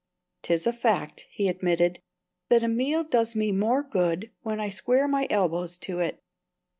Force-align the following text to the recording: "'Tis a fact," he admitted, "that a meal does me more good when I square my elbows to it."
"'Tis 0.41 0.65
a 0.65 0.73
fact," 0.73 1.27
he 1.29 1.47
admitted, 1.47 2.01
"that 2.49 2.63
a 2.63 2.67
meal 2.67 3.03
does 3.03 3.35
me 3.35 3.51
more 3.51 3.83
good 3.83 4.31
when 4.41 4.59
I 4.59 4.69
square 4.69 5.07
my 5.07 5.27
elbows 5.29 5.77
to 5.77 5.99
it." 5.99 6.23